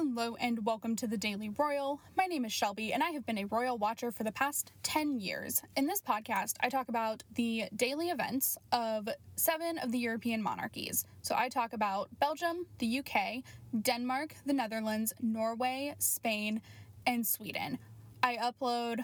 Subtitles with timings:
[0.00, 2.00] Hello and welcome to the Daily Royal.
[2.16, 5.18] My name is Shelby and I have been a royal watcher for the past 10
[5.18, 5.60] years.
[5.76, 11.04] In this podcast, I talk about the daily events of seven of the European monarchies.
[11.22, 13.42] So I talk about Belgium, the UK,
[13.82, 16.62] Denmark, the Netherlands, Norway, Spain,
[17.04, 17.80] and Sweden.
[18.22, 19.00] I upload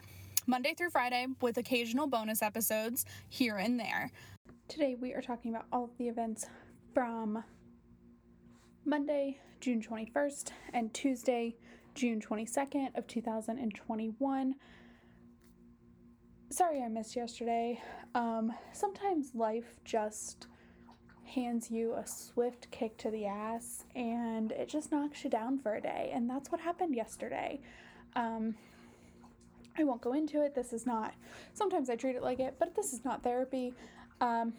[0.46, 4.12] Monday through Friday with occasional bonus episodes here and there.
[4.68, 6.46] Today we are talking about all of the events
[6.95, 7.42] from
[8.86, 11.56] Monday, June 21st, and Tuesday,
[11.94, 14.54] June 22nd of 2021.
[16.50, 17.80] Sorry I missed yesterday.
[18.14, 20.48] Um, sometimes life just
[21.25, 25.76] hands you a swift kick to the ass and it just knocks you down for
[25.76, 26.11] a day.
[26.12, 27.61] And that's what happened yesterday.
[28.14, 28.54] Um,
[29.78, 30.54] I won't go into it.
[30.54, 31.14] This is not,
[31.54, 33.72] sometimes I treat it like it, but this is not therapy.
[34.20, 34.53] Um,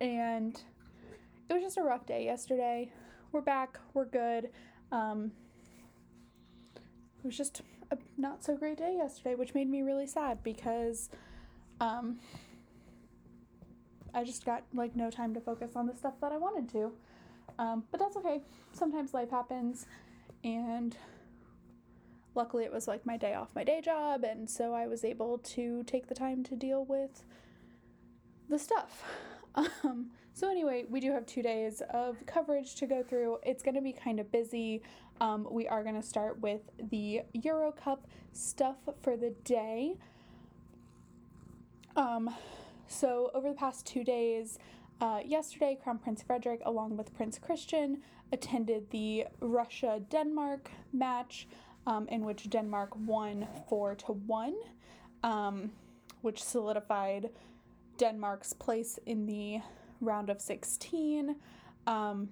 [0.00, 0.60] and
[1.48, 2.90] it was just a rough day yesterday
[3.32, 4.50] we're back, we're good.
[4.92, 5.32] Um,
[6.76, 11.10] it was just a not so great day yesterday, which made me really sad because
[11.80, 12.18] um,
[14.14, 16.92] I just got like no time to focus on the stuff that I wanted to.
[17.58, 18.42] Um, but that's okay.
[18.72, 19.86] Sometimes life happens,
[20.44, 20.96] and
[22.34, 25.38] luckily it was like my day off my day job, and so I was able
[25.38, 27.24] to take the time to deal with
[28.48, 29.02] the stuff.
[29.56, 33.38] Um, so, anyway, we do have two days of coverage to go through.
[33.42, 34.82] It's going to be kind of busy.
[35.20, 39.96] Um, we are going to start with the Euro Cup stuff for the day.
[41.96, 42.34] Um,
[42.86, 44.58] so, over the past two days,
[45.00, 51.48] uh, yesterday, Crown Prince Frederik, along with Prince Christian, attended the Russia Denmark match,
[51.86, 54.54] um, in which Denmark won 4 to 1,
[55.22, 55.70] um,
[56.22, 57.30] which solidified
[57.98, 59.60] Denmark's place in the
[60.00, 61.36] round of 16.
[61.86, 62.28] Um,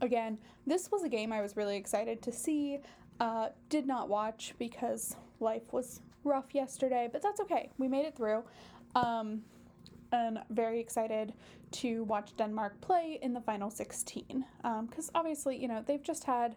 [0.00, 2.78] again, this was a game I was really excited to see.
[3.18, 7.70] Uh, did not watch because life was rough yesterday, but that's okay.
[7.78, 8.44] We made it through.
[8.94, 9.42] Um,
[10.12, 11.34] and very excited
[11.70, 14.44] to watch Denmark play in the final 16.
[14.62, 16.56] Because um, obviously, you know, they've just had.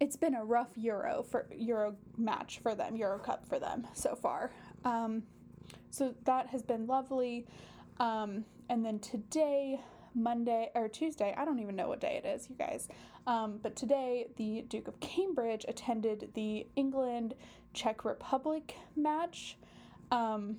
[0.00, 4.14] It's been a rough Euro for Euro match for them, Euro Cup for them so
[4.14, 4.52] far.
[4.84, 5.24] Um,
[5.90, 7.46] so that has been lovely.
[7.98, 9.80] Um, and then today,
[10.14, 12.88] Monday or Tuesday, I don't even know what day it is, you guys.
[13.26, 17.34] Um, but today, the Duke of Cambridge attended the England
[17.74, 19.56] Czech Republic match.
[20.10, 20.58] Um,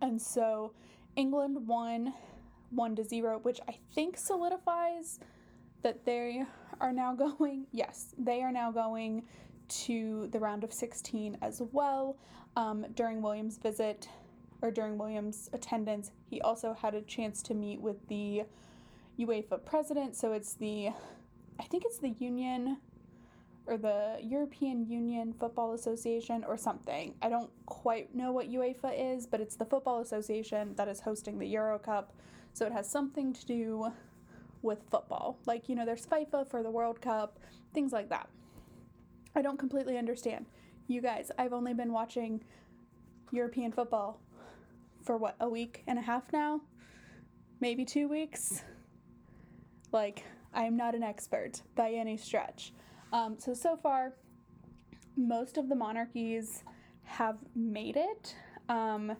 [0.00, 0.72] and so
[1.16, 2.14] England won
[2.70, 5.18] 1 to 0, which I think solidifies
[5.82, 6.44] that they
[6.80, 7.66] are now going.
[7.72, 9.24] Yes, they are now going
[9.68, 12.16] to the round of 16 as well.
[12.56, 14.08] Um, during Williams' visit,
[14.62, 18.42] or during Williams' attendance, he also had a chance to meet with the
[19.18, 20.16] UEFA president.
[20.16, 20.88] So it's the,
[21.58, 22.78] I think it's the Union
[23.66, 27.14] or the European Union Football Association or something.
[27.20, 31.38] I don't quite know what UEFA is, but it's the football association that is hosting
[31.38, 32.14] the Euro Cup.
[32.54, 33.92] So it has something to do
[34.62, 35.38] with football.
[35.46, 37.38] Like, you know, there's FIFA for the World Cup,
[37.74, 38.28] things like that.
[39.38, 40.46] I don't completely understand.
[40.88, 42.42] You guys, I've only been watching
[43.30, 44.18] European football
[45.04, 46.60] for what, a week and a half now?
[47.60, 48.64] Maybe two weeks?
[49.92, 52.72] Like, I'm not an expert by any stretch.
[53.12, 54.14] Um, so, so far,
[55.16, 56.64] most of the monarchies
[57.04, 58.34] have made it.
[58.68, 59.16] Um,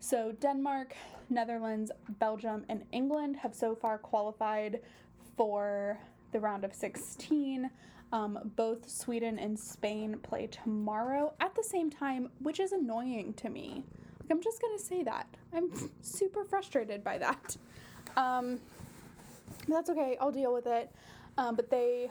[0.00, 0.96] so, Denmark,
[1.30, 4.80] Netherlands, Belgium, and England have so far qualified
[5.36, 6.00] for
[6.32, 7.70] the round of 16.
[8.14, 13.50] Um, both Sweden and Spain play tomorrow at the same time, which is annoying to
[13.50, 13.82] me.
[14.20, 15.26] Like, I'm just gonna say that.
[15.52, 15.68] I'm
[16.00, 17.56] super frustrated by that.
[18.16, 18.60] Um,
[19.66, 20.16] that's okay.
[20.20, 20.94] I'll deal with it.
[21.38, 22.08] Um, but they,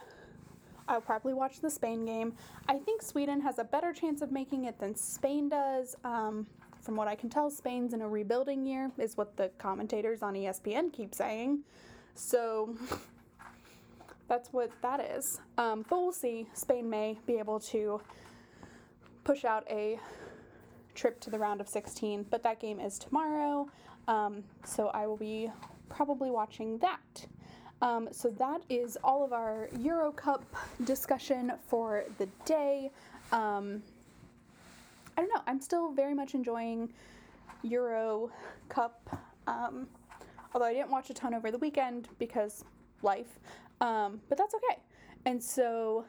[0.90, 2.34] I'll probably watch the Spain game.
[2.68, 5.96] I think Sweden has a better chance of making it than Spain does.
[6.04, 6.46] Um,
[6.82, 10.34] from what I can tell, Spain's in a rebuilding year, is what the commentators on
[10.34, 11.60] ESPN keep saying.
[12.14, 12.76] So
[14.34, 15.40] that's what that is.
[15.60, 16.48] Um, but we'll see.
[16.54, 18.02] Spain may be able to
[19.24, 20.00] push out a
[20.96, 23.70] trip to the round of 16, but that game is tomorrow,
[24.08, 25.52] um, so I will be
[25.88, 27.28] probably watching that.
[27.84, 30.44] Um, so that is all of our Euro Cup
[30.84, 32.90] discussion for the day.
[33.32, 33.84] Um,
[35.16, 36.92] I don't know, I'm still very much enjoying
[37.62, 38.32] Euro
[38.68, 39.86] Cup, um,
[40.56, 42.66] although I didn't watch a ton over the weekend because
[43.04, 43.40] life,
[43.84, 44.80] um, but that's okay.
[45.26, 46.06] And so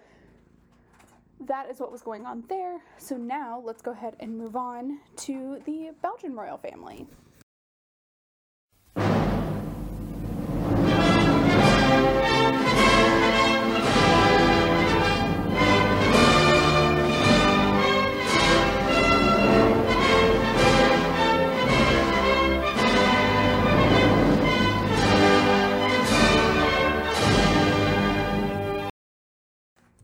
[1.41, 2.81] that is what was going on there.
[2.99, 7.07] So now let's go ahead and move on to the Belgian royal family.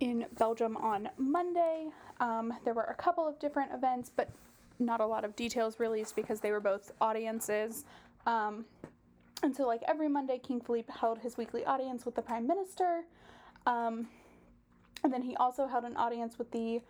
[0.01, 1.89] In Belgium on Monday.
[2.19, 4.31] Um, there were a couple of different events, but
[4.79, 7.85] not a lot of details released because they were both audiences.
[8.27, 8.65] Um,
[9.43, 13.03] and so, like every Monday, King Philippe held his weekly audience with the Prime Minister.
[13.67, 14.09] Um,
[15.05, 16.81] and then he also held an audience with the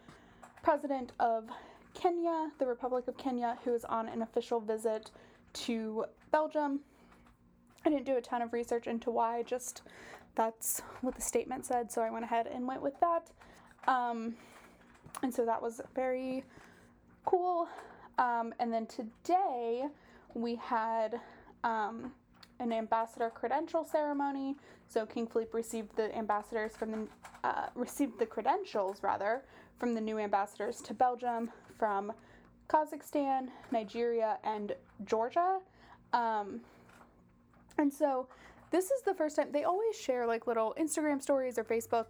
[0.62, 1.48] President of
[1.94, 5.10] Kenya, the Republic of Kenya, who is on an official visit
[5.52, 6.80] to Belgium.
[7.84, 9.82] I didn't do a ton of research into why, just
[10.34, 13.30] that's what the statement said, so I went ahead and went with that.
[13.88, 14.34] Um,
[15.22, 16.44] and so that was very
[17.24, 17.68] cool.
[18.18, 19.84] Um, and then today
[20.34, 21.20] we had
[21.64, 22.12] um,
[22.58, 24.56] an ambassador credential ceremony.
[24.86, 27.06] So King Philippe received the ambassadors from the
[27.42, 29.42] uh, received the credentials rather
[29.78, 32.12] from the new ambassadors to Belgium from
[32.68, 34.74] Kazakhstan, Nigeria, and
[35.06, 35.58] Georgia.
[36.12, 36.60] Um,
[37.80, 38.28] and so
[38.70, 42.06] this is the first time they always share like little Instagram stories or Facebook.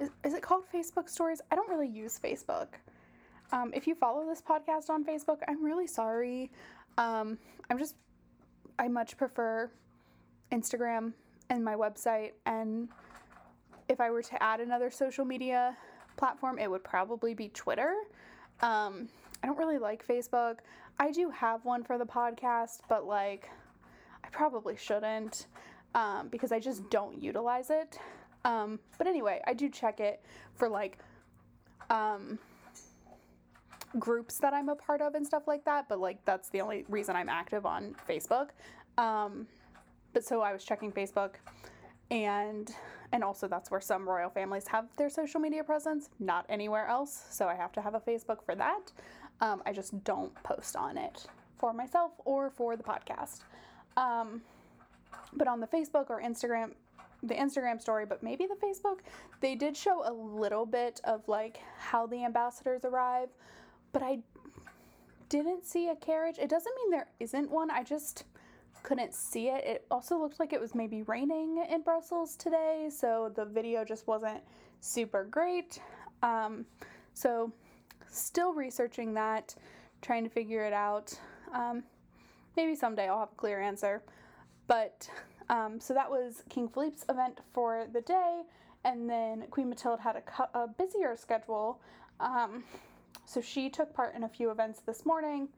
[0.00, 1.40] Is, is it called Facebook stories?
[1.50, 2.66] I don't really use Facebook.
[3.52, 6.50] Um, if you follow this podcast on Facebook, I'm really sorry.
[6.98, 7.38] Um,
[7.70, 7.94] I'm just,
[8.78, 9.70] I much prefer
[10.50, 11.12] Instagram
[11.48, 12.32] and my website.
[12.44, 12.88] And
[13.88, 15.76] if I were to add another social media
[16.16, 17.94] platform, it would probably be Twitter.
[18.62, 19.08] Um,
[19.42, 20.58] I don't really like Facebook.
[20.98, 23.48] I do have one for the podcast, but like,
[24.34, 25.46] probably shouldn't
[25.94, 27.98] um, because I just don't utilize it.
[28.44, 30.22] Um, but anyway, I do check it
[30.54, 30.98] for like
[31.88, 32.38] um,
[33.98, 35.88] groups that I'm a part of and stuff like that.
[35.88, 38.48] But like, that's the only reason I'm active on Facebook.
[38.98, 39.46] Um,
[40.12, 41.34] but so I was checking Facebook
[42.10, 42.74] and
[43.12, 47.24] and also that's where some royal families have their social media presence not anywhere else
[47.30, 48.92] so i have to have a facebook for that
[49.40, 51.26] um, i just don't post on it
[51.58, 53.40] for myself or for the podcast
[53.96, 54.42] um,
[55.32, 56.72] but on the facebook or instagram
[57.22, 58.98] the instagram story but maybe the facebook
[59.40, 63.28] they did show a little bit of like how the ambassadors arrive
[63.92, 64.18] but i
[65.28, 68.24] didn't see a carriage it doesn't mean there isn't one i just
[68.84, 69.64] couldn't see it.
[69.64, 74.06] It also looked like it was maybe raining in Brussels today, so the video just
[74.06, 74.40] wasn't
[74.80, 75.80] super great.
[76.22, 76.66] Um,
[77.14, 77.50] so,
[78.08, 79.56] still researching that,
[80.02, 81.18] trying to figure it out.
[81.52, 81.82] Um,
[82.56, 84.02] maybe someday I'll have a clear answer.
[84.66, 85.08] But
[85.48, 88.42] um, so that was King Philippe's event for the day,
[88.84, 91.80] and then Queen Mathilde had a, a busier schedule.
[92.20, 92.64] Um,
[93.26, 95.48] so she took part in a few events this morning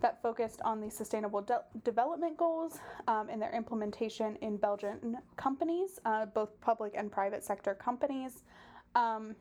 [0.00, 6.00] that focused on the Sustainable De- Development Goals um, and their implementation in Belgian companies,
[6.06, 8.42] uh, both public and private sector companies.
[8.94, 9.36] Um,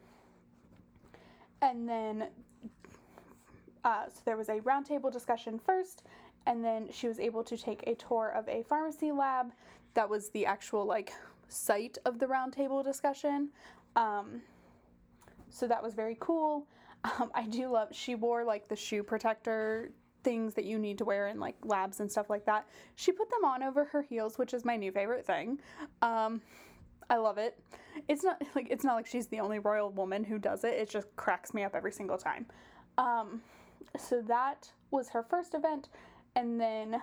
[1.62, 2.28] and then,
[3.84, 6.04] uh, so there was a roundtable discussion first,
[6.46, 9.52] and then she was able to take a tour of a pharmacy lab.
[9.94, 11.12] That was the actual like
[11.48, 13.50] site of the roundtable discussion.
[13.96, 14.42] Um,
[15.50, 16.68] so that was very cool.
[17.04, 19.92] Um, I do love, she wore like the shoe protector
[20.24, 22.68] things that you need to wear in like labs and stuff like that.
[22.96, 25.60] She put them on over her heels, which is my new favorite thing.
[26.02, 26.42] Um,
[27.10, 27.58] I love it.
[28.08, 30.74] It's not like it's not like she's the only royal woman who does it.
[30.74, 32.46] It just cracks me up every single time.
[32.98, 33.42] Um,
[33.98, 35.90] so that was her first event,
[36.40, 37.02] and then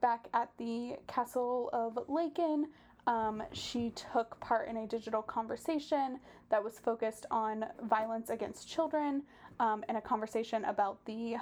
[0.00, 2.64] back at the Castle of Laeken,
[3.06, 9.22] um, she took part in a digital conversation that was focused on violence against children
[9.60, 11.36] um, and a conversation about the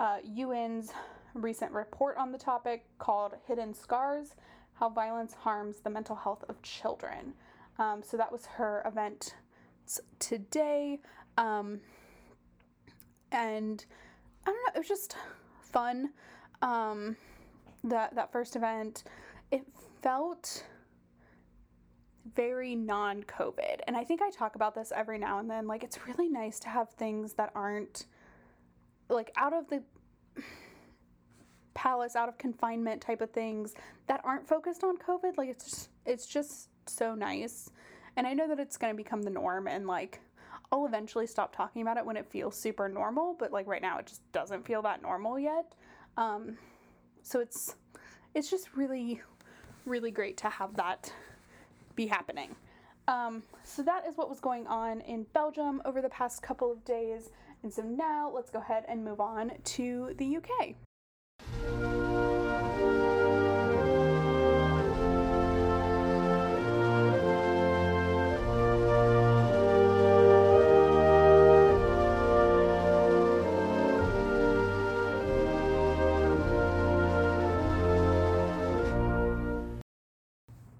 [0.00, 0.90] uh, UN's
[1.34, 4.34] recent report on the topic called Hidden Scars
[4.72, 7.32] How Violence Harms the Mental Health of Children.
[7.78, 9.36] Um, so that was her event
[10.18, 10.98] today.
[11.36, 11.78] Um,
[13.30, 13.84] and
[14.44, 15.14] I don't know, it was just
[15.72, 16.10] fun.
[16.62, 17.16] Um,
[17.84, 19.04] that, that first event,
[19.50, 19.62] it
[20.02, 20.64] felt
[22.34, 23.80] very non COVID.
[23.86, 25.66] And I think I talk about this every now and then.
[25.66, 28.06] Like, it's really nice to have things that aren't
[29.08, 29.82] like out of the
[31.74, 33.74] palace, out of confinement type of things
[34.08, 35.36] that aren't focused on COVID.
[35.36, 37.70] Like it's just, it's just so nice.
[38.16, 40.20] And I know that it's going to become the norm and like
[40.70, 43.98] I'll eventually stop talking about it when it feels super normal, but like right now
[43.98, 45.74] it just doesn't feel that normal yet.
[46.16, 46.58] Um,
[47.22, 47.76] so it's
[48.34, 49.20] it's just really
[49.86, 51.12] really great to have that
[51.96, 52.54] be happening.
[53.08, 56.84] Um, so that is what was going on in Belgium over the past couple of
[56.84, 57.30] days.
[57.62, 60.74] And so now let's go ahead and move on to the UK.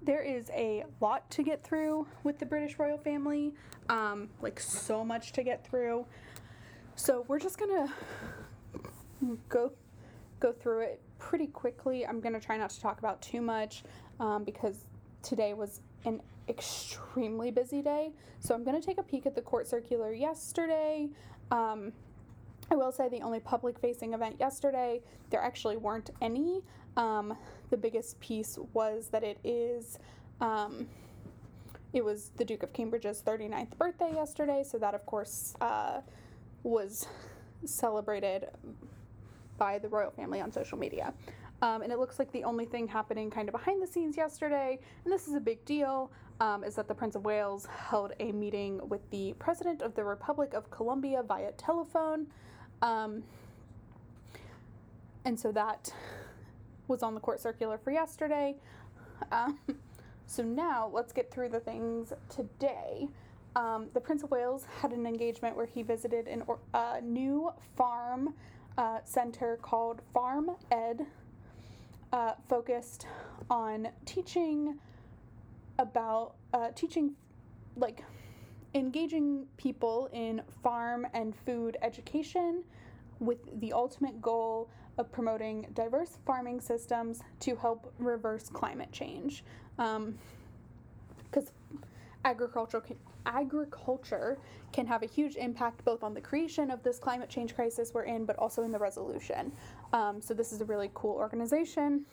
[0.01, 3.53] There is a lot to get through with the British royal family,
[3.89, 6.05] um, like so much to get through.
[6.95, 7.93] So we're just gonna
[9.49, 9.71] go
[10.39, 12.07] go through it pretty quickly.
[12.07, 13.83] I'm gonna try not to talk about too much
[14.19, 14.85] um, because
[15.21, 18.13] today was an extremely busy day.
[18.39, 21.09] So I'm gonna take a peek at the court circular yesterday.
[21.51, 21.91] Um,
[22.71, 26.61] I will say the only public facing event yesterday, there actually weren't any.
[26.99, 27.37] Um,
[27.69, 29.99] the biggest piece was that it is,
[30.41, 30.85] um,
[31.93, 36.01] it was the Duke of Cambridge's 39th birthday yesterday, so that of course uh,
[36.63, 37.07] was
[37.63, 38.49] celebrated
[39.57, 41.13] by the royal family on social media.
[41.61, 44.77] Um, and it looks like the only thing happening kind of behind the scenes yesterday,
[45.05, 48.33] and this is a big deal, um, is that the Prince of Wales held a
[48.33, 52.27] meeting with the President of the Republic of Colombia via telephone.
[52.81, 53.23] Um,
[55.23, 55.93] and so that
[56.89, 58.55] was on the court circular for yesterday.
[59.31, 59.59] Um,
[60.25, 63.07] so now let's get through the things today.
[63.55, 68.33] Um, the Prince of Wales had an engagement where he visited a uh, new farm
[68.77, 71.05] uh, center called Farm Ed,
[72.13, 73.07] uh, focused
[73.49, 74.77] on teaching
[75.77, 77.13] about uh, teaching
[77.75, 78.03] like
[78.73, 82.63] engaging people in farm and food education
[83.19, 84.69] with the ultimate goal
[84.99, 89.43] of promoting diverse farming systems to help reverse climate change.
[89.77, 90.11] Because
[91.71, 91.83] um,
[92.25, 94.37] agriculture can, agriculture
[94.73, 98.03] can have a huge impact both on the creation of this climate change crisis we're
[98.03, 99.51] in, but also in the resolution.
[99.93, 102.05] Um, so this is a really cool organization,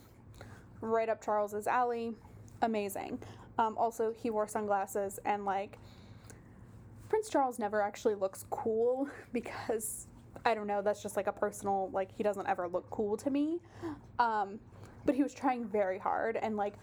[0.81, 2.15] right up Charles's alley.
[2.63, 3.19] Amazing.
[3.59, 5.77] Um, also, he wore sunglasses and like
[7.09, 10.07] Prince Charles never actually looks cool because
[10.47, 13.31] I don't know, that's just like a personal like he doesn't ever look cool to
[13.31, 13.59] me.
[14.19, 14.61] Um,
[15.05, 16.75] but he was trying very hard and like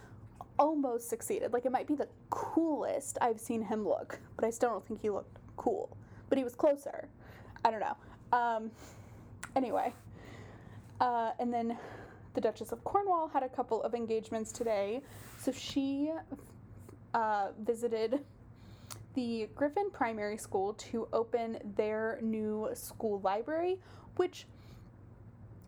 [0.59, 1.53] almost succeeded.
[1.53, 5.01] Like it might be the coolest I've seen him look, but I still don't think
[5.01, 5.97] he looked cool.
[6.29, 7.07] But he was closer.
[7.63, 7.97] I don't know.
[8.37, 8.71] Um,
[9.55, 9.93] anyway,
[10.99, 11.77] uh, and then
[12.33, 15.01] the Duchess of Cornwall had a couple of engagements today.
[15.39, 16.11] So she
[17.13, 18.19] uh, visited
[19.13, 23.79] the Griffin Primary School to open their new school library,
[24.15, 24.45] which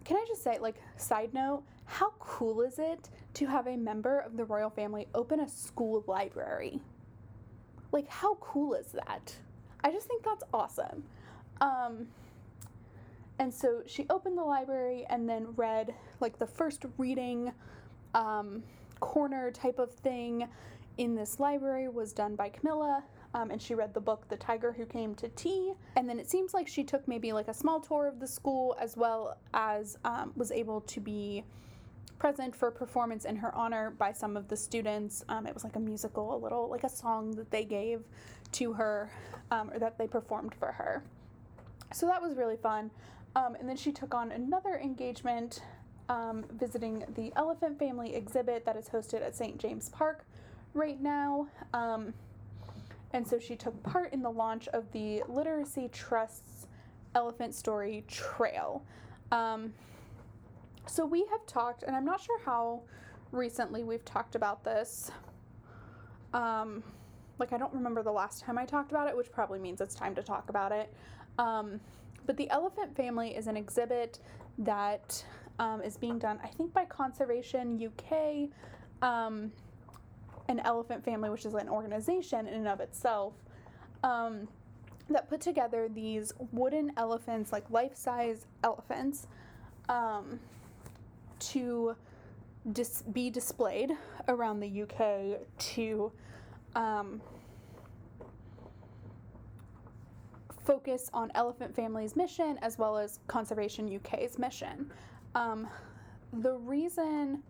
[0.03, 4.19] can I just say, like, side note, how cool is it to have a member
[4.19, 6.79] of the royal family open a school library?
[7.91, 9.35] Like, how cool is that?
[9.83, 11.03] I just think that's awesome.
[11.61, 12.07] Um,
[13.39, 17.51] and so she opened the library and then read, like, the first reading
[18.13, 18.63] um,
[18.99, 20.47] corner type of thing
[20.97, 23.03] in this library was done by Camilla,
[23.35, 25.73] um, and she read the book The Tiger Who Came to Tea.
[25.97, 28.77] And then it seems like she took maybe like a small tour of the school
[28.79, 31.43] as well as um, was able to be
[32.17, 35.25] present for a performance in her honor by some of the students.
[35.27, 38.03] Um, it was like a musical, a little like a song that they gave
[38.53, 39.11] to her
[39.51, 41.03] um, or that they performed for her.
[41.93, 42.89] So that was really fun.
[43.35, 45.61] Um, and then she took on another engagement
[46.07, 49.57] um, visiting the elephant family exhibit that is hosted at St.
[49.57, 50.25] James Park
[50.73, 51.47] right now.
[51.73, 52.13] Um,
[53.15, 56.67] and so she took part in the launch of the Literacy Trust's
[57.15, 58.83] Elephant Story Trail.
[59.31, 59.73] Um,
[60.85, 62.81] so we have talked, and I'm not sure how
[63.31, 65.11] recently we've talked about this.
[66.33, 66.83] Um,
[67.39, 69.95] like, I don't remember the last time I talked about it, which probably means it's
[69.95, 70.93] time to talk about it.
[71.39, 71.79] Um,
[72.25, 74.19] but the elephant family is an exhibit
[74.57, 75.23] that
[75.59, 78.49] um, is being done, I think, by Conservation UK.
[79.01, 79.53] Um,
[80.47, 83.33] an elephant family, which is an organization in and of itself,
[84.03, 84.47] um,
[85.09, 89.27] that put together these wooden elephants, like life size elephants,
[89.89, 90.39] um,
[91.39, 91.95] to
[92.71, 93.91] dis- be displayed
[94.27, 96.11] around the UK to
[96.75, 97.21] um,
[100.65, 104.91] focus on Elephant Family's mission as well as Conservation UK's mission.
[105.35, 105.67] Um,
[106.33, 107.43] the reason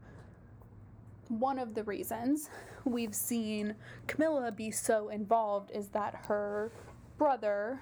[1.29, 2.49] one of the reasons
[2.83, 3.75] we've seen
[4.07, 6.71] Camilla be so involved is that her
[7.17, 7.79] brother,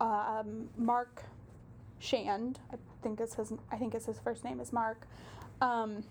[0.00, 1.24] um, Mark
[1.98, 5.06] Shand, I think it's his, I think it's his first name is Mark,
[5.60, 6.02] um,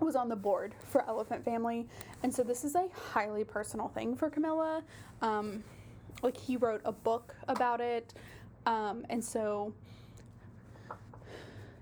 [0.00, 1.86] was on the board for Elephant Family,
[2.22, 4.82] and so this is a highly personal thing for Camilla.
[5.22, 5.64] Um,
[6.22, 8.14] like he wrote a book about it,
[8.66, 9.72] um, and so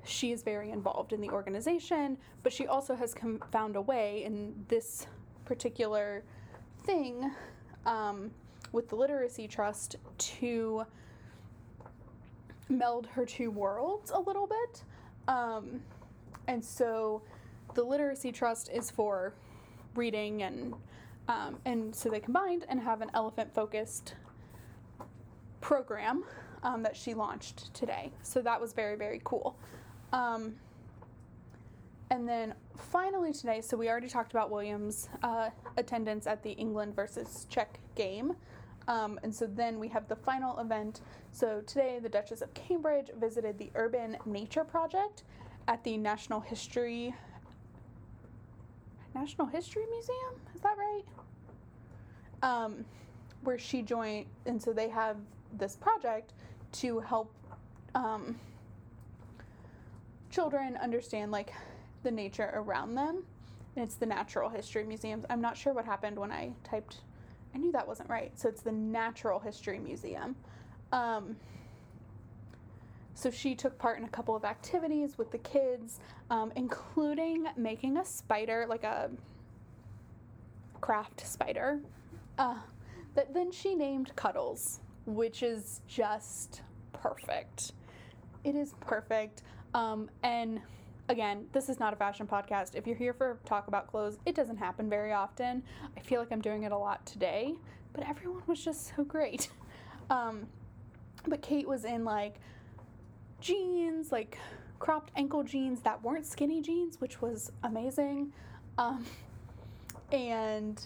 [0.09, 4.25] she is very involved in the organization, but she also has com- found a way
[4.25, 5.07] in this
[5.45, 6.23] particular
[6.85, 7.31] thing
[7.85, 8.31] um,
[8.73, 10.85] with the Literacy Trust to
[12.69, 14.83] meld her two worlds a little bit.
[15.29, 15.81] Um,
[16.47, 17.23] and so
[17.75, 19.35] the Literacy Trust is for
[19.95, 20.75] reading and
[21.29, 24.15] Um, and so they combined and have an elephant focused
[25.61, 26.23] program
[26.63, 28.13] um, that she launched today.
[28.23, 29.57] So that was very, very cool.
[30.13, 30.55] Um,
[32.11, 36.95] and then finally today, so we already talked about Williams' uh, attendance at the England
[36.95, 38.37] versus Czech game.
[38.89, 41.01] Um, and so then we have the final event.
[41.33, 45.25] So today, the Duchess of Cambridge visited the Urban Nature Project
[45.67, 47.15] at the National History
[49.15, 50.41] National History Museum.
[50.55, 51.03] Is that right?
[52.43, 52.85] Um,
[53.43, 55.17] where she joined, and so they have
[55.57, 56.35] this project
[56.73, 57.33] to help
[57.95, 58.39] um,
[60.37, 61.51] children understand like
[62.03, 63.25] the nature around them.
[63.75, 65.25] And it's the Natural History Museums.
[65.31, 66.99] I'm not sure what happened when I typed.
[67.55, 68.39] I knew that wasn't right.
[68.39, 70.37] So it's the Natural History Museum.
[70.93, 71.37] Um,
[73.15, 77.97] so she took part in a couple of activities with the kids, um, including making
[77.97, 79.11] a spider, like a
[80.83, 81.81] craft spider,
[82.37, 82.57] uh,
[83.15, 86.61] that then she named Cuddles, which is just
[86.93, 87.73] perfect.
[88.45, 89.43] It is perfect.
[89.77, 90.63] Um, and
[91.11, 92.75] again, this is not a fashion podcast.
[92.75, 95.63] If you're here for talk about clothes, it doesn't happen very often.
[95.95, 97.55] I feel like I'm doing it a lot today,
[97.93, 99.51] but everyone was just so great.
[100.09, 100.47] Um,
[101.27, 102.37] but Kate was in like
[103.41, 104.39] jeans, like
[104.79, 108.33] cropped ankle jeans that weren't skinny jeans, which was amazing.
[108.79, 109.05] Um,
[110.13, 110.81] and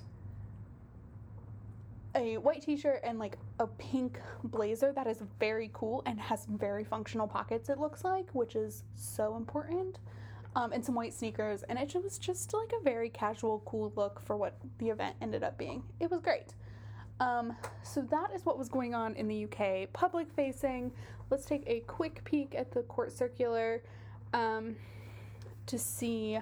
[2.15, 6.83] a white t-shirt and like a pink blazer that is very cool and has very
[6.83, 9.99] functional pockets it looks like which is so important
[10.57, 14.21] um, and some white sneakers and it was just like a very casual cool look
[14.21, 15.83] for what the event ended up being.
[16.01, 16.55] It was great.
[17.21, 20.91] Um, so that is what was going on in the uk public facing.
[21.31, 23.83] Let's take a quick peek at the court circular
[24.33, 24.75] um,
[25.67, 26.39] to see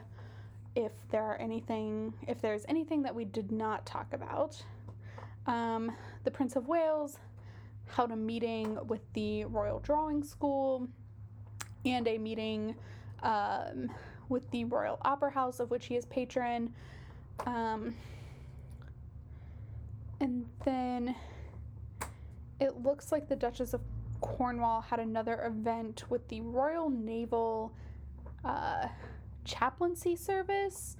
[0.74, 4.62] if there are anything if there's anything that we did not talk about.
[5.46, 5.92] Um,
[6.28, 7.16] the Prince of Wales
[7.86, 10.86] held a meeting with the Royal Drawing School
[11.86, 12.74] and a meeting
[13.22, 13.90] um,
[14.28, 16.74] with the Royal Opera House, of which he is patron.
[17.46, 17.94] Um,
[20.20, 21.16] and then
[22.60, 23.80] it looks like the Duchess of
[24.20, 27.72] Cornwall had another event with the Royal Naval
[28.44, 28.88] uh,
[29.46, 30.98] Chaplaincy Service.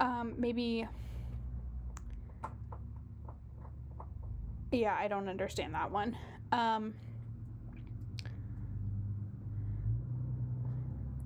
[0.00, 0.88] Um, maybe
[4.72, 6.16] yeah, I don't understand that one.
[6.50, 6.94] Um,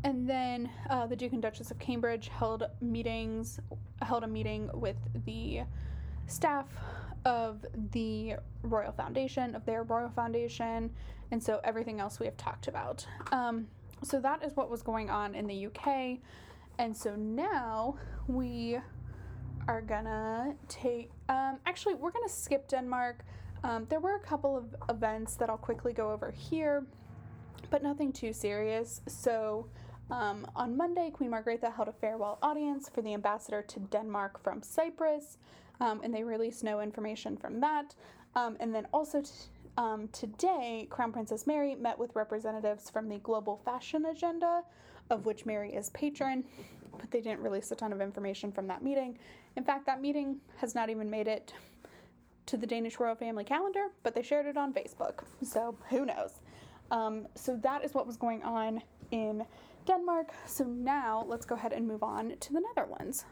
[0.05, 3.61] and then uh, the Duke and Duchess of Cambridge held meetings,
[4.03, 5.63] held a meeting with the
[6.27, 6.67] staff
[7.25, 10.91] of the Royal Foundation, of their Royal Foundation,
[11.33, 13.07] and so everything else we have talked about.
[13.33, 13.67] Um,
[14.03, 16.19] so that is what was going on in the UK.
[16.79, 17.97] And so now
[18.29, 18.79] we
[19.69, 23.25] are gonna take, um, actually, we're gonna skip Denmark.
[23.65, 26.87] Um, there were a couple of events that I'll quickly go over here,
[27.71, 29.01] but nothing too serious.
[29.09, 29.69] So,
[30.11, 34.63] um, on Monday, Queen Margrethe held a farewell audience for the ambassador to Denmark from
[34.63, 35.39] Cyprus,
[35.81, 37.95] um, and they released no information from that.
[38.37, 39.31] Um, and then also t-
[39.79, 44.63] um, today, Crown Princess Mary met with representatives from the Global Fashion Agenda,
[45.11, 46.45] of which Mary is patron,
[46.99, 49.19] but they didn't release a ton of information from that meeting.
[49.57, 51.53] In fact, that meeting has not even made it
[52.47, 55.25] to the Danish royal family calendar, but they shared it on Facebook.
[55.43, 56.41] So who knows?
[56.91, 59.45] Um, so that is what was going on in
[59.87, 60.33] Denmark.
[60.47, 63.25] So now let's go ahead and move on to the Netherlands.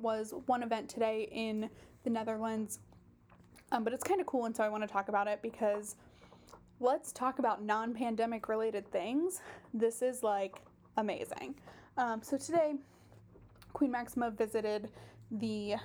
[0.00, 1.70] Was one event today in
[2.04, 2.80] the Netherlands,
[3.72, 5.96] um, but it's kind of cool, and so I want to talk about it because
[6.80, 9.40] let's talk about non pandemic related things.
[9.72, 10.60] This is like
[10.96, 11.54] amazing.
[11.96, 12.74] Um, so today,
[13.72, 14.90] Queen Maxima visited
[15.30, 15.76] the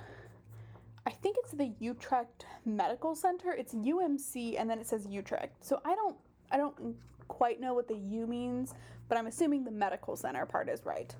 [1.06, 3.52] I think it's the Utrecht Medical Center.
[3.52, 5.64] It's UMC and then it says Utrecht.
[5.64, 6.16] So I don't
[6.50, 6.96] I don't
[7.28, 8.74] quite know what the U means,
[9.08, 11.14] but I'm assuming the medical center part is right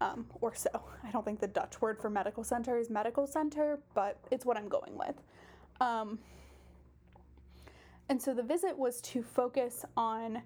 [0.00, 0.68] um, or so.
[1.02, 4.56] I don't think the Dutch word for medical center is medical center, but it's what
[4.56, 5.20] I'm going with.
[5.80, 6.18] Um,
[8.08, 10.42] and so the visit was to focus on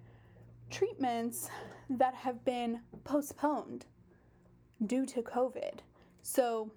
[0.71, 1.49] treatments
[1.91, 3.87] that have been postponed
[4.87, 5.81] due to COVID.
[6.23, 6.71] So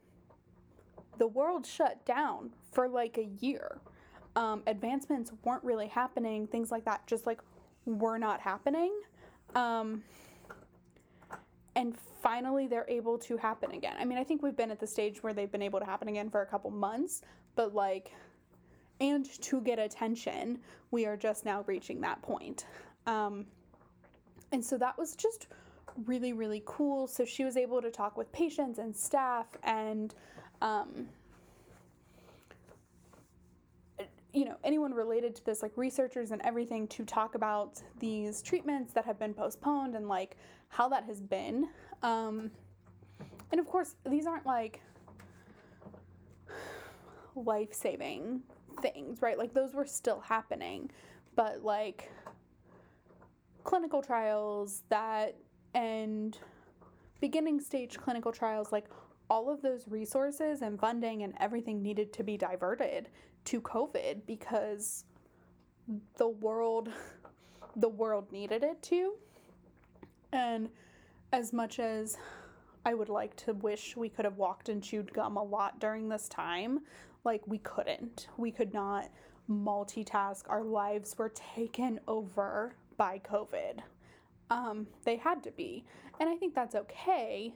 [1.18, 3.80] the world shut down for like a year.
[4.36, 7.42] Um, advancements weren't really happening, things like that just like
[7.86, 8.94] were not happening.
[9.56, 10.04] Um,
[11.76, 13.96] and finally, they're able to happen again.
[14.00, 16.08] I mean, I think we've been at the stage where they've been able to happen
[16.08, 17.22] again for a couple months,
[17.56, 18.12] but like,
[19.00, 20.60] and to get attention,
[20.92, 22.66] we are just now reaching that point.
[23.08, 23.46] Um,
[24.52, 25.48] and so that was just
[26.06, 27.08] really, really cool.
[27.08, 30.14] So she was able to talk with patients and staff and,
[30.62, 31.08] um,
[34.34, 38.94] you know, anyone related to this, like researchers and everything, to talk about these treatments
[38.94, 40.38] that have been postponed and like
[40.72, 41.68] how that has been.
[42.02, 42.50] Um,
[43.52, 44.82] and of course, these aren't like
[47.36, 48.42] life saving
[48.82, 49.38] things, right?
[49.38, 50.90] Like those were still happening,
[51.36, 52.10] but like
[53.64, 55.36] clinical trials that
[55.74, 56.38] and
[57.20, 58.86] beginning stage clinical trials, like
[59.30, 63.10] all of those resources and funding and everything needed to be diverted
[63.46, 65.04] to COVID because
[66.18, 66.90] the world
[67.76, 69.14] the world needed it to.
[70.32, 70.70] And
[71.34, 72.18] as much as
[72.86, 76.10] I would like to wish we could have walked and chewed gum a lot during
[76.10, 76.80] this time,
[77.24, 78.28] like we couldn't.
[78.38, 79.10] We could not
[79.50, 80.44] multitask.
[80.50, 83.80] Our lives were taken over by COVID.
[84.50, 85.86] Um, they had to be.
[86.20, 87.54] And I think that's okay,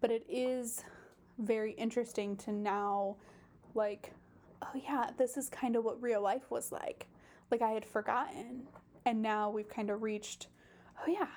[0.00, 0.84] but it is
[1.38, 3.16] very interesting to now,
[3.74, 4.12] like,
[4.62, 7.06] oh yeah, this is kind of what real life was like.
[7.50, 8.62] Like I had forgotten.
[9.06, 10.48] And now we've kind of reached,
[10.98, 11.28] oh yeah,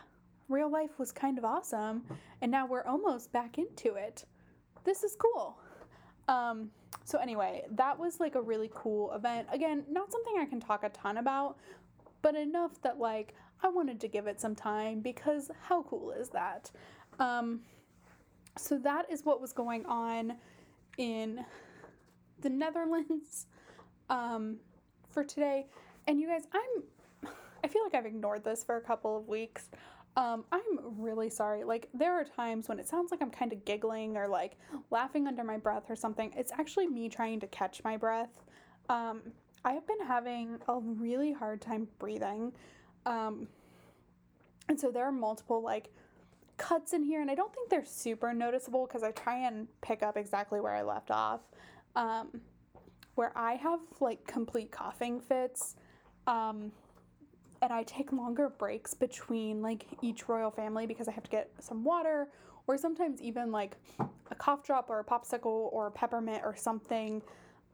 [0.50, 2.04] real life was kind of awesome.
[2.42, 4.26] And now we're almost back into it.
[4.84, 5.58] This is cool.
[6.28, 6.72] Um,
[7.04, 9.48] so, anyway, that was like a really cool event.
[9.52, 11.58] Again, not something I can talk a ton about,
[12.22, 13.34] but enough that like
[13.64, 16.72] I wanted to give it some time because how cool is that?
[17.20, 17.62] Um,
[18.58, 20.34] so, that is what was going on
[20.98, 21.46] in
[22.42, 23.48] the Netherlands
[24.10, 24.58] um,
[25.10, 25.68] for today.
[26.08, 27.32] And you guys, I'm,
[27.64, 29.70] I feel like I've ignored this for a couple of weeks.
[30.17, 30.63] Um, I'm
[30.97, 31.63] really sorry.
[31.63, 34.58] Like, there are times when it sounds like I'm kind of giggling or like
[34.89, 36.34] laughing under my breath or something.
[36.36, 38.43] It's actually me trying to catch my breath.
[38.89, 39.21] Um,
[39.63, 42.51] I have been having a really hard time breathing.
[43.06, 43.47] Um,
[44.67, 45.89] and so there are multiple like
[46.58, 50.01] cuts in here, and I don't think they're super noticeable because I try and pick
[50.01, 51.41] up exactly where I left off.
[51.95, 52.41] Um,
[53.13, 55.75] where I have like complete coughing fits.
[56.25, 56.71] Um,
[57.62, 61.50] and I take longer breaks between like each royal family because I have to get
[61.60, 62.28] some water
[62.67, 67.22] or sometimes even like a cough drop or a popsicle or a peppermint or something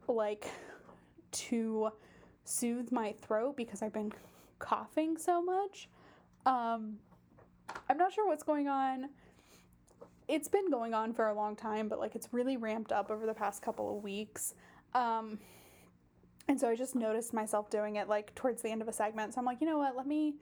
[0.08, 0.46] like
[1.32, 1.90] to
[2.44, 4.12] soothe my throat because I've been
[4.58, 5.88] coughing so much.
[6.46, 6.98] Um,
[7.88, 9.08] I'm not sure what's going on.
[10.28, 13.26] It's been going on for a long time, but like it's really ramped up over
[13.26, 14.54] the past couple of weeks.
[14.94, 15.38] Um,
[16.48, 19.34] and so I just noticed myself doing it like towards the end of a segment.
[19.34, 19.96] So I'm like, you know what?
[19.96, 20.34] Let me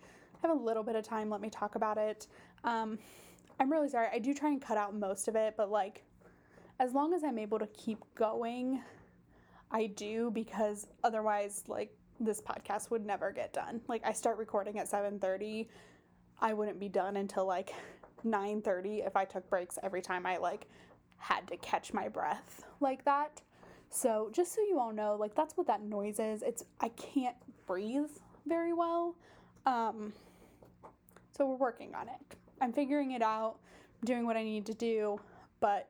[0.42, 1.30] have a little bit of time.
[1.30, 2.26] Let me talk about it.
[2.64, 2.98] Um,
[3.60, 4.08] I'm really sorry.
[4.12, 6.02] I do try and cut out most of it, but like,
[6.80, 8.82] as long as I'm able to keep going,
[9.70, 13.80] I do because otherwise, like, this podcast would never get done.
[13.88, 15.68] Like, I start recording at 7:30.
[16.40, 17.72] I wouldn't be done until like
[18.24, 20.66] 9:30 if I took breaks every time I like
[21.18, 23.40] had to catch my breath like that.
[23.94, 26.42] So, just so you all know, like that's what that noise is.
[26.42, 28.10] It's I can't breathe
[28.46, 29.14] very well.
[29.66, 30.14] Um,
[31.36, 32.36] so we're working on it.
[32.60, 33.56] I'm figuring it out,
[34.04, 35.20] doing what I need to do,
[35.60, 35.88] but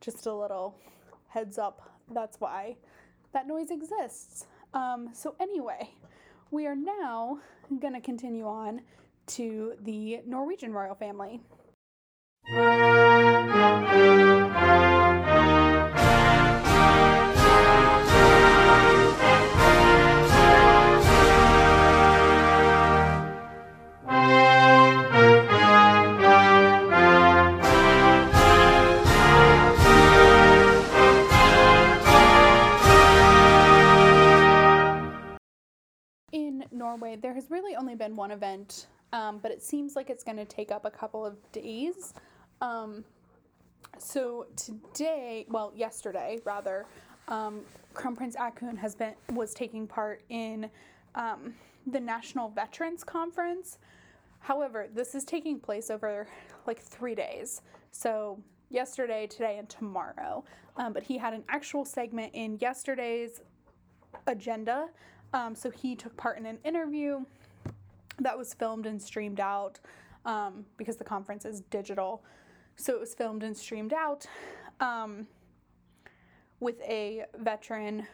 [0.00, 0.76] just a little
[1.28, 1.90] heads up.
[2.12, 2.76] That's why
[3.32, 4.46] that noise exists.
[4.72, 5.90] Um, so anyway,
[6.52, 7.40] we are now
[7.80, 8.82] going to continue on
[9.26, 11.40] to the Norwegian royal family.
[37.78, 40.90] Only been one event, um, but it seems like it's going to take up a
[40.90, 42.12] couple of days.
[42.60, 43.04] Um,
[43.98, 46.86] so today, well, yesterday rather,
[47.28, 47.60] um,
[47.94, 50.68] Crown Prince Haakon has been was taking part in
[51.14, 51.54] um,
[51.86, 53.78] the National Veterans Conference.
[54.40, 56.26] However, this is taking place over
[56.66, 57.62] like three days.
[57.92, 60.44] So yesterday, today, and tomorrow.
[60.76, 63.40] Um, but he had an actual segment in yesterday's
[64.26, 64.88] agenda
[65.32, 67.24] um, so he took part in an interview
[68.20, 69.78] that was filmed and streamed out
[70.24, 72.22] um, because the conference is digital.
[72.76, 74.26] So it was filmed and streamed out
[74.80, 75.26] um,
[76.60, 78.06] with a veteran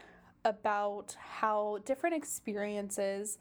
[0.45, 3.38] about how different experiences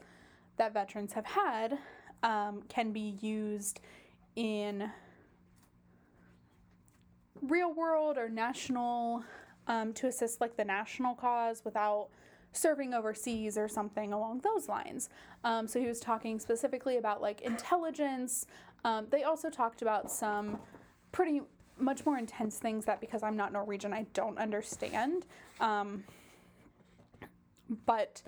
[0.56, 1.78] that veterans have had
[2.22, 3.80] um, can be used
[4.36, 4.90] in
[7.42, 9.22] real world or national
[9.66, 12.08] um, to assist like the national cause without
[12.54, 15.10] serving overseas or something along those lines.
[15.42, 18.46] Um, so he was talking specifically about like intelligence.
[18.84, 20.58] Um, they also talked about some
[21.12, 21.42] pretty
[21.78, 25.26] much more intense things that because I'm not Norwegian, I don't understand.
[25.60, 26.04] Um,
[27.86, 28.22] but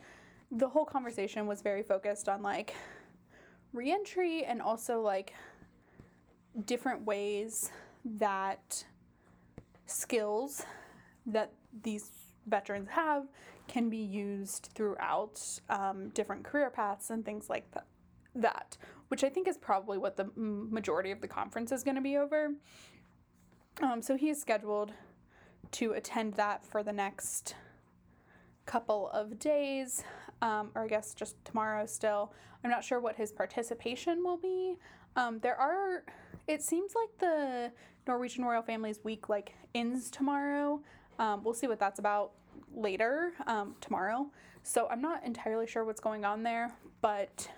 [0.51, 2.75] the whole conversation was very focused on like
[3.73, 5.35] reentry and also like
[6.65, 7.71] different ways
[8.05, 8.85] that
[9.87, 10.65] skills
[11.27, 12.11] that these
[12.47, 13.27] veterans have
[13.69, 17.67] can be used throughout um, different career paths and things like
[18.35, 18.77] that.
[19.09, 22.17] Which I think is probably what the majority of the conference is going to be
[22.17, 22.51] over.
[23.83, 24.93] Um, so he is scheduled
[25.73, 27.55] to attend that for the next
[28.65, 30.03] couple of days,
[30.43, 32.33] um, or I guess just tomorrow still.
[32.65, 34.77] I'm not sure what his participation will be.
[35.15, 36.05] Um, there are,
[36.49, 37.73] it seems like the
[38.07, 40.81] Norwegian royal family's week like ends tomorrow.
[41.19, 42.33] Um, we'll see what that's about
[42.77, 44.27] later um, tomorrow.
[44.63, 47.49] So I'm not entirely sure what's going on there, but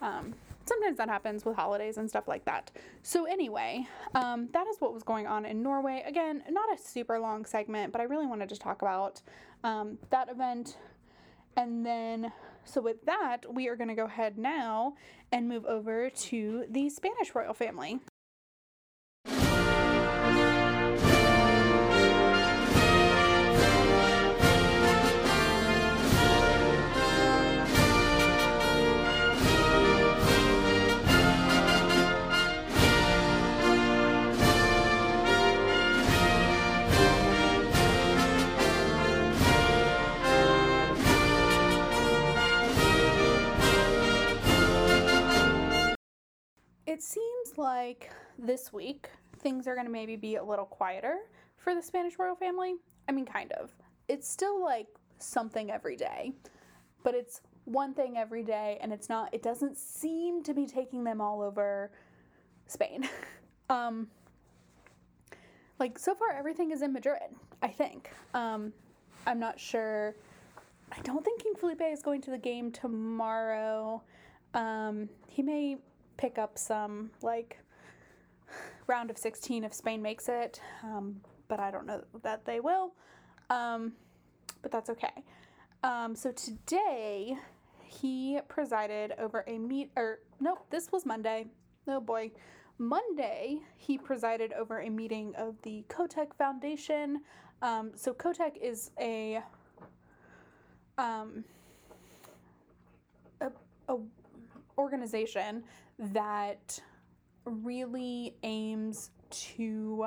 [0.00, 0.34] um,
[0.66, 2.70] sometimes that happens with holidays and stuff like that.
[3.02, 6.02] So, anyway, um, that is what was going on in Norway.
[6.06, 9.20] Again, not a super long segment, but I really wanted to talk about
[9.64, 10.76] um, that event.
[11.56, 12.32] And then,
[12.64, 14.94] so with that, we are going to go ahead now
[15.32, 18.00] and move over to the Spanish royal family.
[46.92, 51.20] It seems like this week things are going to maybe be a little quieter
[51.56, 52.74] for the Spanish royal family.
[53.08, 53.74] I mean, kind of.
[54.08, 56.34] It's still like something every day,
[57.02, 61.02] but it's one thing every day, and it's not, it doesn't seem to be taking
[61.02, 61.90] them all over
[62.66, 63.08] Spain.
[63.70, 64.06] um,
[65.78, 67.22] like, so far, everything is in Madrid,
[67.62, 68.10] I think.
[68.34, 68.70] Um,
[69.26, 70.14] I'm not sure.
[70.94, 74.02] I don't think King Felipe is going to the game tomorrow.
[74.52, 75.78] Um, he may
[76.16, 77.58] pick up some like
[78.86, 82.92] round of 16 if Spain makes it, um, but I don't know that they will.
[83.50, 83.92] Um,
[84.62, 85.24] but that's okay.
[85.82, 87.36] Um, so today
[87.84, 91.46] he presided over a meet, or nope, this was Monday.
[91.86, 92.30] Oh boy.
[92.78, 97.20] Monday, he presided over a meeting of the Cotec Foundation.
[97.60, 99.40] Um, so Cotec is a,
[100.98, 101.44] um,
[103.40, 103.50] a,
[103.88, 103.96] a
[104.78, 105.62] organization
[106.02, 106.80] that
[107.44, 110.06] really aims to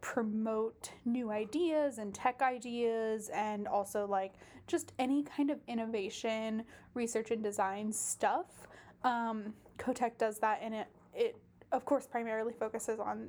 [0.00, 4.34] promote new ideas and tech ideas and also like
[4.66, 6.62] just any kind of innovation
[6.94, 8.68] research and design stuff.
[9.04, 11.36] Um, Cotec does that and it it
[11.72, 13.28] of course primarily focuses on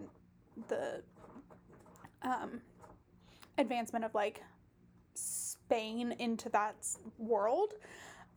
[0.67, 1.01] the
[2.21, 2.61] um,
[3.57, 4.41] advancement of like
[5.13, 6.75] spain into that
[7.17, 7.73] world.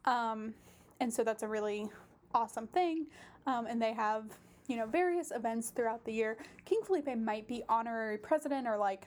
[0.04, 0.54] Um,
[1.00, 1.88] and so that's a really
[2.34, 3.06] awesome thing
[3.46, 4.24] um, and they have
[4.68, 6.36] you know various events throughout the year.
[6.64, 9.06] King Felipe might be honorary president or like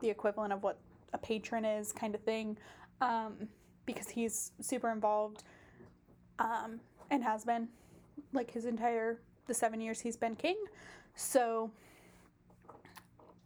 [0.00, 0.78] the equivalent of what
[1.12, 2.56] a patron is, kind of thing,
[3.00, 3.48] um,
[3.86, 5.44] because he's super involved
[6.38, 7.68] um, and has been
[8.32, 10.56] like his entire the seven years he's been king.
[11.14, 11.70] So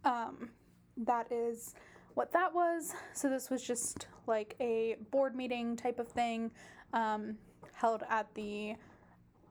[0.04, 0.50] um,
[0.96, 1.74] that is
[2.14, 2.94] what that was.
[3.12, 6.50] So this was just like a board meeting type of thing
[6.92, 7.36] um,
[7.74, 8.74] held at the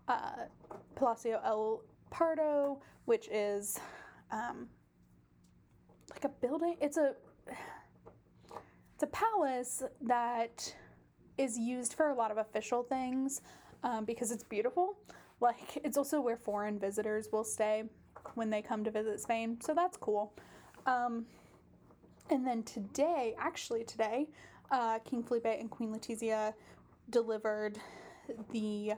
[0.08, 0.46] uh,
[0.96, 3.80] Palacio El Pardo, which is
[4.32, 4.68] um,
[6.12, 6.78] like a building.
[6.82, 7.14] It's a
[8.94, 10.74] it's a palace that
[11.38, 13.42] is used for a lot of official things
[13.84, 14.98] um, because it's beautiful.
[15.42, 17.84] Like it's also where foreign visitors will stay
[18.36, 20.34] when they come to visit Spain, so that's cool.
[20.86, 21.26] Um,
[22.30, 24.28] and then today, actually today,
[24.72, 26.54] uh, King Felipe and Queen Letizia
[27.10, 27.78] delivered
[28.52, 28.94] the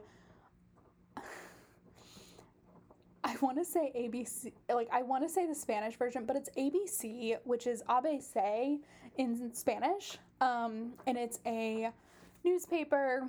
[3.38, 6.50] I want to say ABC, like I want to say the Spanish version, but it's
[6.58, 8.80] ABC, which is ABC
[9.18, 10.18] in Spanish.
[10.42, 11.92] Um, and it's a
[12.44, 13.28] newspaper.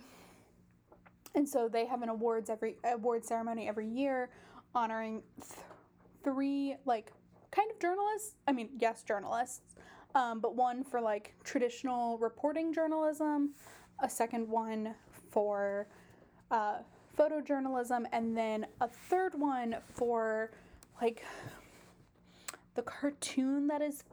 [1.35, 4.31] And so they have an awards every award ceremony every year
[4.75, 5.61] honoring th-
[6.25, 7.13] three like
[7.51, 8.35] kind of journalists.
[8.47, 9.75] I mean, yes, journalists.
[10.15, 13.51] Um, but one for like traditional reporting journalism,
[14.03, 14.95] a second one
[15.31, 15.87] for
[16.51, 16.79] uh,
[17.19, 20.51] photojournalism, and then a third one for
[21.03, 21.25] like
[22.75, 24.05] the cartoon that is.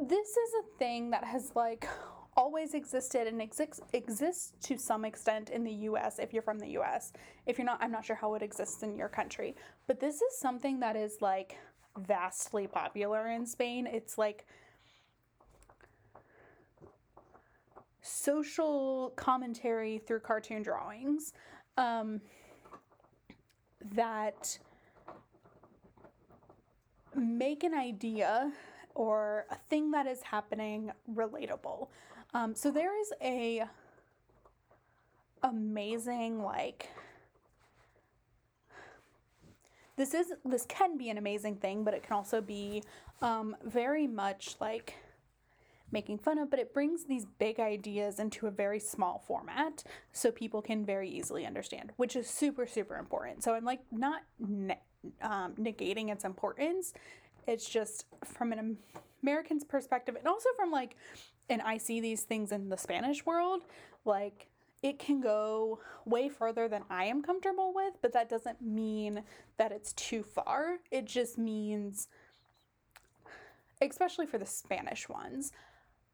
[0.00, 1.86] This is a thing that has like
[2.36, 6.68] always existed and exi- exists to some extent in the US if you're from the
[6.78, 7.12] US.
[7.46, 9.56] If you're not, I'm not sure how it exists in your country.
[9.86, 11.56] But this is something that is like
[11.98, 13.86] vastly popular in Spain.
[13.86, 14.46] It's like
[18.02, 21.32] social commentary through cartoon drawings
[21.76, 22.20] um,
[23.94, 24.58] that
[27.14, 28.52] make an idea
[28.94, 31.88] or a thing that is happening relatable.
[32.34, 33.64] Um, so there is a
[35.42, 36.90] amazing like
[39.96, 42.82] this is this can be an amazing thing, but it can also be
[43.20, 44.94] um, very much like
[45.92, 50.30] making fun of, but it brings these big ideas into a very small format so
[50.30, 53.42] people can very easily understand, which is super, super important.
[53.42, 54.80] So I'm like not ne-
[55.22, 56.92] um, negating its importance.
[57.46, 58.76] It's just from an
[59.22, 60.96] American's perspective, and also from like,
[61.48, 63.62] and I see these things in the Spanish world,
[64.04, 64.46] like
[64.82, 69.24] it can go way further than I am comfortable with, but that doesn't mean
[69.58, 70.78] that it's too far.
[70.90, 72.08] It just means,
[73.82, 75.52] especially for the Spanish ones,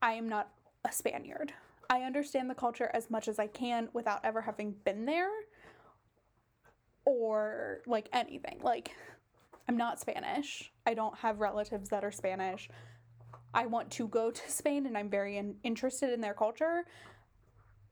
[0.06, 0.52] I am not
[0.84, 1.52] a Spaniard.
[1.90, 5.30] I understand the culture as much as I can without ever having been there
[7.04, 8.60] or like anything.
[8.62, 8.92] Like,
[9.68, 10.70] I'm not Spanish.
[10.86, 12.68] I don't have relatives that are Spanish.
[13.52, 16.84] I want to go to Spain and I'm very in- interested in their culture,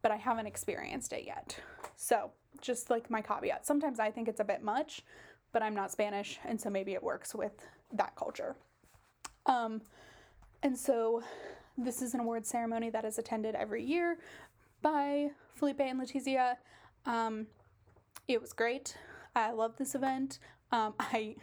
[0.01, 1.59] but I haven't experienced it yet.
[1.97, 3.67] So, just like my caveat.
[3.67, 5.03] Sometimes I think it's a bit much,
[5.51, 8.55] but I'm not Spanish, and so maybe it works with that culture.
[9.47, 9.83] Um,
[10.63, 11.25] and so
[11.77, 14.19] this is an award ceremony that is attended every year
[14.83, 16.57] by Felipe and Letizia.
[17.07, 17.47] Um,
[18.29, 18.97] it was great.
[19.35, 20.39] I love this event.
[20.73, 21.37] Um, I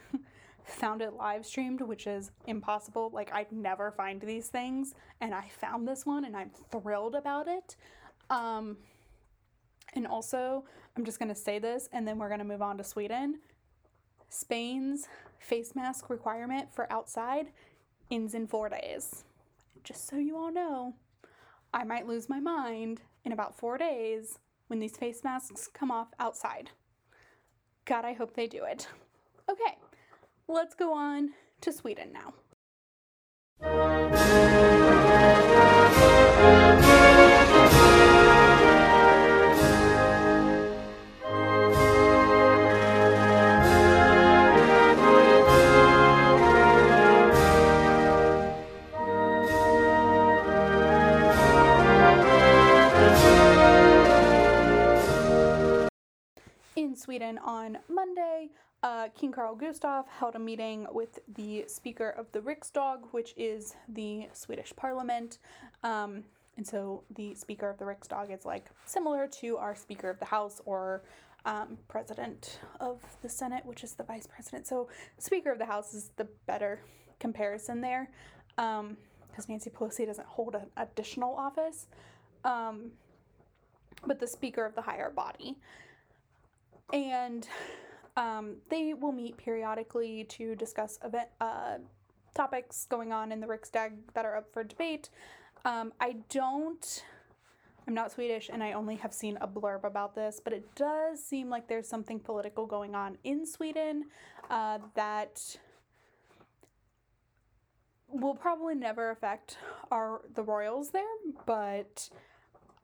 [0.64, 3.10] found it live streamed, which is impossible.
[3.12, 7.48] Like, I'd never find these things, and I found this one, and I'm thrilled about
[7.48, 7.76] it.
[8.30, 8.78] Um,
[9.94, 10.64] and also,
[10.96, 13.40] I'm just going to say this, and then we're going to move on to Sweden.
[14.30, 17.48] Spain's face mask requirement for outside
[18.10, 19.24] ends in four days
[19.84, 20.94] just so you all know,
[21.74, 26.08] I might lose my mind in about four days when these face masks come off
[26.18, 26.70] outside.
[27.84, 28.88] God, I hope they do it.
[29.50, 29.76] Okay,
[30.48, 32.34] let's go on to Sweden now.
[57.62, 58.50] On Monday,
[58.82, 63.76] uh, King Carl Gustaf held a meeting with the Speaker of the Riksdag, which is
[63.88, 65.38] the Swedish Parliament.
[65.84, 66.24] Um,
[66.56, 70.24] and so the Speaker of the Riksdag is like similar to our Speaker of the
[70.24, 71.04] House or
[71.44, 74.66] um, President of the Senate, which is the Vice President.
[74.66, 76.80] So Speaker of the House is the better
[77.20, 78.10] comparison there
[78.56, 78.96] because um,
[79.48, 81.86] Nancy Pelosi doesn't hold an additional office.
[82.44, 82.90] Um,
[84.04, 85.58] but the Speaker of the higher body
[86.92, 87.48] and
[88.16, 91.78] um, they will meet periodically to discuss event uh,
[92.34, 95.08] topics going on in the Riksdag that are up for debate.
[95.64, 97.04] Um, I don't.
[97.86, 101.22] I'm not Swedish and I only have seen a blurb about this, but it does
[101.22, 104.04] seem like there's something political going on in Sweden
[104.50, 105.58] uh, that
[108.08, 109.58] will probably never affect
[109.90, 111.02] our the royals there,
[111.44, 112.08] but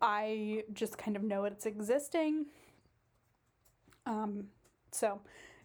[0.00, 2.46] I just kind of know it's existing
[4.08, 4.44] um,
[4.90, 5.20] so,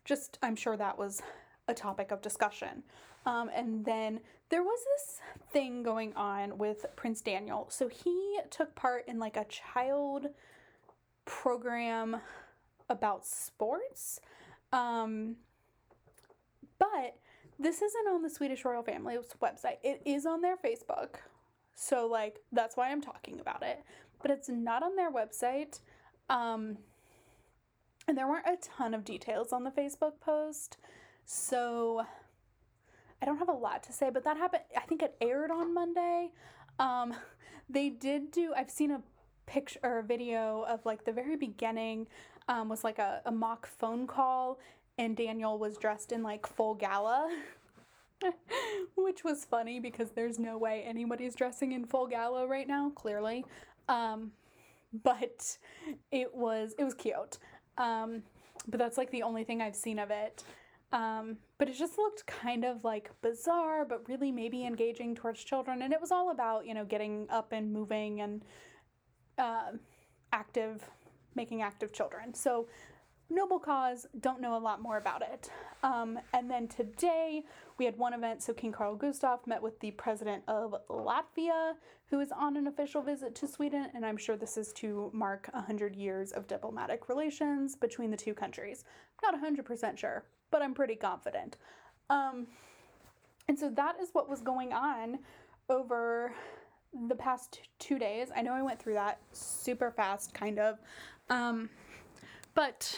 [0.06, 1.22] just I'm sure that was
[1.68, 2.84] a topic of discussion.
[3.26, 4.20] Um, and then
[4.50, 5.22] there was this
[5.52, 7.68] thing going on with Prince Daniel.
[7.70, 10.28] So he took part in like a child
[11.26, 12.18] program
[12.90, 14.20] about sports.
[14.74, 15.38] Um,
[16.78, 17.16] but
[17.58, 19.78] this isn't on the Swedish royal family's website.
[19.84, 21.16] It is on their Facebook.
[21.76, 23.84] So like that's why I'm talking about it.
[24.22, 25.80] But it's not on their website.
[26.30, 26.78] Um,
[28.08, 30.78] and there weren't a ton of details on the Facebook post.
[31.26, 32.06] So
[33.22, 34.64] I don't have a lot to say, but that happened.
[34.76, 36.32] I think it aired on Monday.
[36.80, 37.14] Um,
[37.70, 39.02] they did do, I've seen a
[39.46, 42.08] picture or a video of like the very beginning
[42.48, 44.60] um, was like a, a mock phone call,
[44.98, 47.30] and Daniel was dressed in like full gala.
[48.96, 53.46] Which was funny because there's no way anybody's dressing in full gala right now, clearly.
[53.90, 54.32] Um,
[55.04, 55.58] but
[56.12, 57.38] it was it was cute.
[57.78, 58.24] Um,
[58.68, 60.44] but that's like the only thing I've seen of it.
[60.92, 65.82] Um, but it just looked kind of like bizarre, but really maybe engaging towards children.
[65.82, 68.44] And it was all about, you know, getting up and moving and
[69.40, 69.72] uh,
[70.32, 70.84] active,
[71.36, 72.34] making active children.
[72.36, 72.68] So,
[73.34, 75.50] noble cause, don't know a lot more about it.
[75.84, 77.44] Um, and then today
[77.78, 78.42] we had one event.
[78.42, 81.74] So, King Carl Gustaf met with the president of Latvia,
[82.08, 83.88] who is on an official visit to Sweden.
[83.94, 88.34] And I'm sure this is to mark 100 years of diplomatic relations between the two
[88.34, 88.86] countries.
[89.22, 91.58] Not 100% sure, but I'm pretty confident.
[92.10, 92.48] Um,
[93.48, 95.20] and so that is what was going on
[95.70, 96.34] over
[97.08, 98.30] the past two days.
[98.36, 100.80] I know I went through that super fast, kind of.
[101.30, 101.70] Um,
[102.54, 102.98] but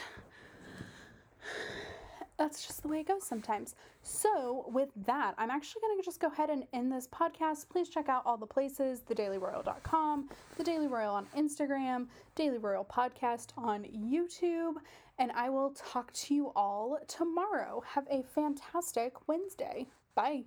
[2.38, 3.76] that's just the way it goes sometimes.
[4.02, 7.70] So, with that, I'm actually going to just go ahead and end this podcast.
[7.70, 13.50] Please check out all the places thedailyroyal.com, the Daily Royal on Instagram, Daily Royal Podcast
[13.58, 14.76] on YouTube,
[15.18, 17.82] and I will talk to you all tomorrow.
[17.88, 19.88] Have a fantastic Wednesday.
[20.14, 20.44] Bye.